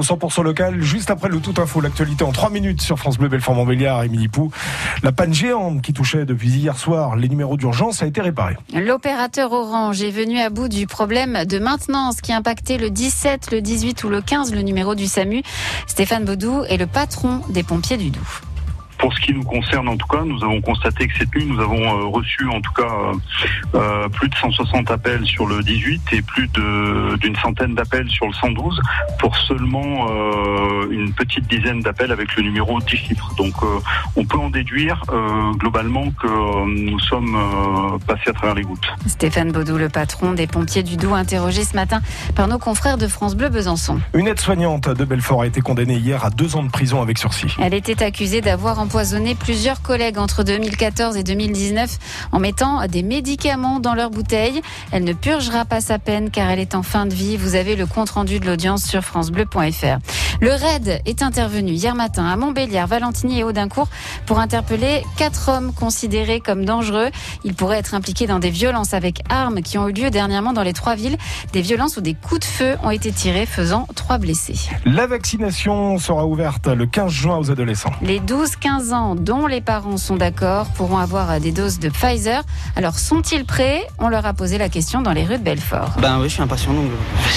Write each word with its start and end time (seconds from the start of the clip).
100% 0.00 0.44
local, 0.44 0.80
juste 0.80 1.10
après 1.10 1.28
le 1.28 1.40
tout 1.40 1.60
info, 1.60 1.80
l'actualité 1.80 2.22
en 2.22 2.30
3 2.30 2.50
minutes 2.50 2.80
sur 2.80 3.00
France 3.00 3.18
Bleu 3.18 3.26
Belfort 3.26 3.56
Montbéliard, 3.56 4.04
Émilie 4.04 4.28
Pou. 4.28 4.52
La 5.02 5.10
panne 5.10 5.34
géante 5.34 5.82
qui 5.82 5.92
touchait 5.92 6.24
depuis 6.24 6.50
hier 6.50 6.78
soir 6.78 7.16
les 7.16 7.28
numéros 7.28 7.56
d'urgence 7.56 8.00
a 8.00 8.06
été 8.06 8.20
réparée. 8.20 8.56
L'opérateur 8.72 9.50
Orange 9.50 10.00
est 10.02 10.12
venu 10.12 10.38
à 10.38 10.50
bout 10.50 10.68
du 10.68 10.86
problème 10.86 11.44
de 11.44 11.58
maintenance 11.58 12.20
qui 12.20 12.32
impactait 12.32 12.78
le 12.78 12.90
17, 12.90 13.50
le 13.50 13.60
18 13.60 14.04
ou 14.04 14.08
le 14.08 14.22
15, 14.22 14.54
le 14.54 14.62
numéro 14.62 14.94
du 14.94 15.08
SAMU. 15.08 15.42
Stéphane 15.88 16.24
Baudou 16.24 16.62
est 16.68 16.76
le 16.76 16.86
patron 16.86 17.40
des 17.48 17.64
pompiers 17.64 17.96
du 17.96 18.10
Doubs. 18.10 18.22
Pour 18.98 19.14
ce 19.14 19.20
qui 19.20 19.32
nous 19.32 19.44
concerne, 19.44 19.88
en 19.88 19.96
tout 19.96 20.06
cas, 20.06 20.22
nous 20.24 20.42
avons 20.42 20.60
constaté 20.60 21.06
que 21.06 21.16
cette 21.16 21.34
nuit, 21.34 21.46
nous 21.46 21.60
avons 21.60 21.82
euh, 21.82 22.06
reçu 22.06 22.48
en 22.48 22.60
tout 22.60 22.72
cas 22.72 23.12
euh, 23.74 24.08
plus 24.08 24.28
de 24.28 24.34
160 24.34 24.90
appels 24.90 25.24
sur 25.24 25.46
le 25.46 25.62
18 25.62 26.02
et 26.12 26.22
plus 26.22 26.48
d'une 27.20 27.36
centaine 27.36 27.74
d'appels 27.74 28.08
sur 28.10 28.26
le 28.26 28.32
112 28.32 28.80
pour 29.20 29.36
seulement 29.36 30.08
euh, 30.10 30.90
une 30.90 31.12
petite 31.12 31.46
dizaine 31.46 31.80
d'appels 31.80 32.10
avec 32.12 32.34
le 32.36 32.42
numéro 32.42 32.80
10 32.80 32.96
chiffres. 32.96 33.32
Donc, 33.36 33.54
on 34.16 34.24
peut 34.24 34.38
en 34.38 34.50
déduire 34.50 35.02
globalement 35.54 36.10
que 36.10 36.66
nous 36.66 36.98
sommes 37.00 37.98
passés 38.06 38.30
à 38.30 38.32
travers 38.32 38.54
les 38.54 38.62
gouttes. 38.62 38.88
Stéphane 39.06 39.52
Baudou, 39.52 39.78
le 39.78 39.88
patron 39.88 40.32
des 40.32 40.46
pompiers 40.46 40.82
du 40.82 40.96
Doubs, 40.96 41.14
interrogé 41.14 41.64
ce 41.64 41.74
matin 41.74 42.00
par 42.34 42.48
nos 42.48 42.58
confrères 42.58 42.98
de 42.98 43.06
France 43.06 43.36
Bleu 43.36 43.48
Besançon. 43.48 44.00
Une 44.14 44.26
aide-soignante 44.26 44.88
de 44.88 45.04
Belfort 45.04 45.42
a 45.42 45.46
été 45.46 45.60
condamnée 45.60 45.96
hier 45.96 46.24
à 46.24 46.30
deux 46.30 46.56
ans 46.56 46.62
de 46.62 46.70
prison 46.70 47.02
avec 47.02 47.18
sursis. 47.18 47.54
Elle 47.60 47.74
était 47.74 48.02
accusée 48.02 48.40
d'avoir 48.40 48.80
empoisonné 48.88 49.34
plusieurs 49.34 49.82
collègues 49.82 50.16
entre 50.16 50.44
2014 50.44 51.18
et 51.18 51.22
2019 51.22 51.98
en 52.32 52.38
mettant 52.38 52.86
des 52.86 53.02
médicaments 53.02 53.80
dans 53.80 53.92
leurs 53.92 54.08
bouteilles. 54.08 54.62
Elle 54.92 55.04
ne 55.04 55.12
purgera 55.12 55.66
pas 55.66 55.82
sa 55.82 55.98
peine 55.98 56.30
car 56.30 56.48
elle 56.48 56.58
est 56.58 56.74
en 56.74 56.82
fin 56.82 57.04
de 57.04 57.12
vie. 57.12 57.36
Vous 57.36 57.54
avez 57.54 57.76
le 57.76 57.84
compte 57.84 58.08
rendu 58.08 58.40
de 58.40 58.46
l'audience 58.46 58.84
sur 58.84 59.02
francebleu.fr. 59.02 59.98
Le 60.40 60.52
RAID 60.52 61.02
est 61.04 61.22
intervenu 61.22 61.72
hier 61.72 61.96
matin 61.96 62.24
à 62.24 62.36
Montbéliard, 62.36 62.86
Valentini 62.86 63.40
et 63.40 63.44
Audincourt 63.44 63.88
pour 64.24 64.38
interpeller 64.38 65.02
quatre 65.16 65.48
hommes 65.48 65.72
considérés 65.72 66.38
comme 66.38 66.64
dangereux. 66.64 67.08
Ils 67.42 67.54
pourraient 67.54 67.78
être 67.78 67.94
impliqués 67.94 68.28
dans 68.28 68.38
des 68.38 68.50
violences 68.50 68.94
avec 68.94 69.22
armes 69.30 69.62
qui 69.62 69.78
ont 69.78 69.88
eu 69.88 69.92
lieu 69.92 70.10
dernièrement 70.10 70.52
dans 70.52 70.62
les 70.62 70.72
trois 70.74 70.94
villes. 70.94 71.16
Des 71.52 71.60
violences 71.60 71.96
où 71.96 72.00
des 72.02 72.14
coups 72.14 72.42
de 72.42 72.44
feu 72.44 72.76
ont 72.84 72.90
été 72.90 73.10
tirés 73.10 73.46
faisant 73.46 73.88
trois 73.96 74.18
blessés. 74.18 74.70
La 74.84 75.08
vaccination 75.08 75.98
sera 75.98 76.24
ouverte 76.24 76.68
le 76.68 76.86
15 76.86 77.10
juin 77.10 77.38
aux 77.38 77.50
adolescents. 77.50 77.90
Les 78.00 78.20
12-15 78.20 78.94
ans 78.94 79.14
dont 79.16 79.48
les 79.48 79.60
parents 79.60 79.96
sont 79.96 80.16
d'accord 80.16 80.68
pourront 80.68 80.98
avoir 80.98 81.40
des 81.40 81.50
doses 81.50 81.80
de 81.80 81.88
Pfizer. 81.88 82.44
Alors 82.76 83.00
sont-ils 83.00 83.44
prêts? 83.44 83.84
On 83.98 84.08
leur 84.08 84.24
a 84.24 84.34
posé 84.34 84.56
la 84.56 84.68
question 84.68 85.02
dans 85.02 85.12
les 85.12 85.24
rues 85.24 85.38
de 85.38 85.42
Belfort. 85.42 85.96
Ben 86.00 86.18
oui, 86.20 86.28
je 86.28 86.34
suis 86.34 86.42
impatient 86.42 86.72
donc 86.72 86.90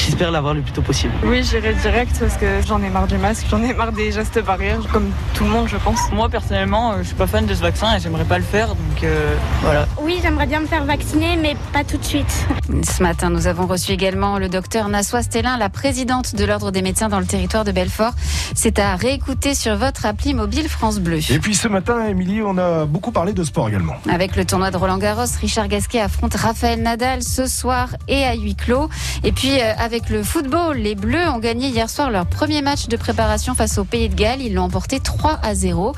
j'espère 0.05 0.29
l'avoir 0.29 0.53
le 0.53 0.61
plus 0.61 0.71
tôt 0.71 0.83
possible. 0.83 1.13
Oui, 1.23 1.41
j'irai 1.43 1.73
direct 1.73 2.15
parce 2.19 2.37
que 2.37 2.61
j'en 2.67 2.79
ai 2.83 2.90
marre 2.91 3.07
du 3.07 3.17
masque, 3.17 3.45
j'en 3.49 3.63
ai 3.63 3.73
marre 3.73 3.91
des 3.91 4.11
gestes 4.11 4.43
barrières, 4.43 4.79
comme 4.91 5.09
tout 5.33 5.43
le 5.45 5.49
monde, 5.49 5.67
je 5.67 5.77
pense. 5.77 5.99
Moi 6.11 6.29
personnellement, 6.29 6.91
euh, 6.91 6.97
je 6.99 7.07
suis 7.07 7.15
pas 7.15 7.27
fan 7.27 7.45
de 7.45 7.53
ce 7.53 7.61
vaccin 7.61 7.95
et 7.95 7.99
j'aimerais 7.99 8.25
pas 8.25 8.37
le 8.37 8.43
faire, 8.43 8.67
donc 8.67 9.03
euh, 9.03 9.35
voilà. 9.61 9.87
Oui, 10.01 10.19
j'aimerais 10.21 10.45
bien 10.45 10.59
me 10.59 10.65
faire 10.65 10.83
vacciner, 10.85 11.37
mais 11.37 11.55
pas 11.73 11.83
tout 11.83 11.97
de 11.97 12.03
suite. 12.03 12.45
Ce 12.83 13.01
matin, 13.01 13.29
nous 13.29 13.47
avons 13.47 13.65
reçu 13.65 13.91
également 13.91 14.37
le 14.37 14.49
docteur 14.49 14.89
Nassois 14.89 15.23
Stellin, 15.23 15.57
la 15.57 15.69
présidente 15.69 16.35
de 16.35 16.45
l'Ordre 16.45 16.71
des 16.71 16.81
médecins 16.81 17.09
dans 17.09 17.19
le 17.19 17.25
territoire 17.25 17.63
de 17.63 17.71
Belfort. 17.71 18.13
C'est 18.55 18.79
à 18.79 18.95
réécouter 18.95 19.55
sur 19.55 19.75
votre 19.77 20.05
appli 20.05 20.33
mobile 20.33 20.67
France 20.67 20.99
Bleu. 20.99 21.19
Et 21.29 21.39
puis 21.39 21.55
ce 21.55 21.67
matin, 21.67 22.05
Émilie, 22.05 22.41
on 22.41 22.57
a 22.57 22.85
beaucoup 22.85 23.11
parlé 23.11 23.33
de 23.33 23.43
sport 23.43 23.69
également. 23.69 23.95
Avec 24.09 24.35
le 24.35 24.45
tournoi 24.45 24.71
de 24.71 24.77
Roland 24.77 24.97
Garros, 24.97 25.25
Richard 25.39 25.67
Gasquet 25.67 26.01
affronte 26.01 26.35
Raphaël 26.35 26.81
Nadal 26.81 27.23
ce 27.23 27.47
soir 27.47 27.89
et 28.07 28.25
à 28.25 28.35
huis 28.35 28.55
clos. 28.55 28.89
Et 29.23 29.31
puis 29.31 29.59
euh, 29.59 29.73
avec 29.77 30.09
le 30.09 30.23
football, 30.23 30.77
les 30.77 30.95
Bleus 30.95 31.29
ont 31.29 31.39
gagné 31.39 31.67
hier 31.67 31.89
soir 31.89 32.11
leur 32.11 32.25
premier 32.25 32.61
match 32.61 32.80
de 32.87 32.97
préparation 32.97 33.55
face 33.55 33.77
au 33.77 33.83
Pays 33.83 34.09
de 34.09 34.15
Galles. 34.15 34.41
Ils 34.41 34.53
l'ont 34.53 34.63
emporté 34.63 34.99
3 34.99 35.39
à 35.41 35.55
0, 35.55 35.93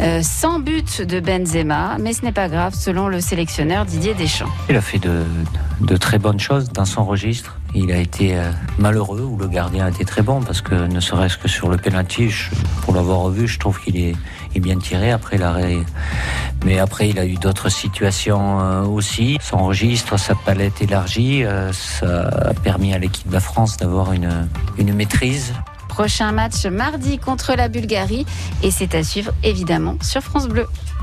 euh, 0.00 0.20
sans 0.22 0.60
but 0.60 1.02
de 1.02 1.20
Benzema. 1.20 1.96
Mais 2.00 2.12
ce 2.12 2.24
n'est 2.24 2.32
pas 2.32 2.48
grave, 2.48 2.74
selon 2.74 3.08
le 3.08 3.20
sélectionneur 3.20 3.84
Didier 3.84 4.14
Deschamps. 4.14 4.48
Il 4.68 4.76
a 4.76 4.80
fait 4.80 4.98
de, 4.98 5.96
très 5.96 6.18
bonnes 6.18 6.40
choses 6.40 6.70
dans 6.70 6.84
son 6.84 7.04
registre. 7.04 7.56
Il 7.74 7.92
a 7.92 7.98
été 7.98 8.36
euh, 8.36 8.50
malheureux 8.78 9.22
où 9.22 9.36
le 9.36 9.46
gardien 9.46 9.86
a 9.86 9.88
été 9.90 10.04
très 10.04 10.22
bon 10.22 10.40
parce 10.40 10.62
que 10.62 10.74
ne 10.74 11.00
serait-ce 11.00 11.36
que 11.36 11.48
sur 11.48 11.68
le 11.68 11.76
penalty, 11.76 12.30
pour 12.82 12.94
l'avoir 12.94 13.20
revu, 13.20 13.46
je 13.46 13.58
trouve 13.58 13.80
qu'il 13.80 13.96
est, 13.96 14.16
bien 14.58 14.78
tiré 14.78 15.12
après 15.12 15.38
l'arrêt. 15.38 15.78
Mais 16.64 16.80
après, 16.80 17.08
il 17.08 17.18
a 17.20 17.24
eu 17.24 17.36
d'autres 17.36 17.68
situations 17.68 18.60
euh, 18.60 18.82
aussi. 18.82 19.38
Son 19.40 19.58
registre, 19.58 20.18
sa 20.18 20.34
palette 20.34 20.82
élargie, 20.82 21.44
ça 21.72 22.28
a 22.28 22.54
permis 22.54 22.92
à 22.92 22.98
l'équipe 22.98 23.28
de 23.28 23.34
la 23.34 23.40
France 23.40 23.76
d'avoir 23.76 24.12
une 24.12 24.94
maîtrise. 24.94 25.54
Prochain 25.98 26.30
match 26.30 26.64
mardi 26.66 27.18
contre 27.18 27.54
la 27.56 27.68
Bulgarie 27.68 28.24
et 28.62 28.70
c'est 28.70 28.94
à 28.94 29.02
suivre 29.02 29.32
évidemment 29.42 29.96
sur 30.00 30.22
France 30.22 30.46
Bleu. 30.46 30.64